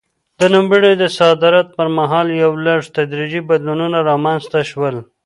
د 0.39 0.41
نوموړي 0.55 0.91
د 1.01 1.03
صدارت 1.17 1.67
پر 1.77 1.87
مهال 1.97 2.27
یو 2.43 2.51
لړ 2.65 2.79
تدریجي 2.97 3.41
بدلونونه 3.49 3.97
رامنځته 4.09 4.59
شول. 4.69 4.95